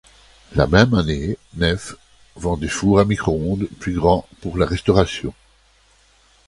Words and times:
La 0.55 0.65
même 0.65 0.95
année, 0.95 1.37
Neff 1.57 1.93
vend 2.35 2.57
des 2.57 2.69
fours 2.69 2.99
à 2.99 3.05
micro-ondes 3.05 3.67
plus 3.79 3.93
grands 3.93 4.27
pour 4.41 4.57
la 4.57 4.65
restauration. 4.65 5.31